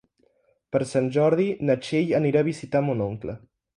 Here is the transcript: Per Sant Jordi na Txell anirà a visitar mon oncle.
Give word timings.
Per 0.75 0.79
Sant 0.91 1.09
Jordi 1.17 1.47
na 1.71 1.77
Txell 1.83 2.15
anirà 2.21 2.43
a 2.45 2.49
visitar 2.49 2.83
mon 2.89 3.05
oncle. 3.11 3.37